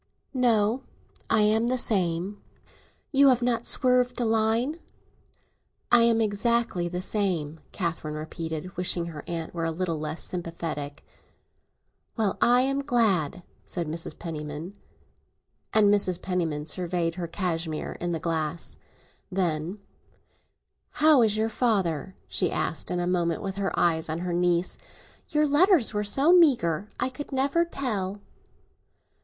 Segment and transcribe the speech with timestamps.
[0.33, 0.81] "No;
[1.29, 2.41] I am the same."
[3.11, 4.79] "You have not swerved a line?"
[5.91, 11.05] "I am exactly the same," Catherine repeated, wishing her aunt were a little less sympathetic.
[12.17, 13.43] "Well, I am glad!"
[13.75, 14.17] and Mrs.
[14.17, 14.73] Penniman
[16.65, 18.77] surveyed her cashmere in the glass.
[19.31, 19.77] Then,
[20.93, 24.79] "How is your father?" she asked in a moment, with her eyes on her niece.
[25.29, 28.19] "Your letters were so meagre—I could never tell!"